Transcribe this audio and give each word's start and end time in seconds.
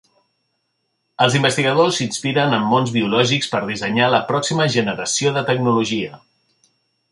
Els 1.25 1.35
investigadors 1.39 1.99
s'inspiren 2.01 2.57
en 2.59 2.65
mons 2.71 2.95
biològics 2.97 3.53
per 3.53 3.63
dissenyar 3.69 4.09
la 4.15 4.23
pròxima 4.33 4.69
generació 4.79 5.37
de 5.39 5.47
tecnologia. 5.53 6.21